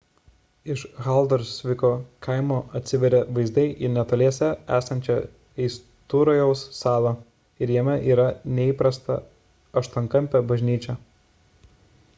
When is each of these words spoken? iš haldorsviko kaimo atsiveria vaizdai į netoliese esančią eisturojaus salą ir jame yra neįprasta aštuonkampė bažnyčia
iš 0.75 0.83
haldorsviko 1.07 1.89
kaimo 2.27 2.55
atsiveria 2.79 3.19
vaizdai 3.39 3.65
į 3.87 3.91
netoliese 3.99 4.47
esančią 4.79 5.17
eisturojaus 5.67 6.63
salą 6.81 7.13
ir 7.65 7.75
jame 7.77 7.97
yra 8.17 8.27
neįprasta 8.61 9.19
aštuonkampė 9.85 10.43
bažnyčia 10.53 10.97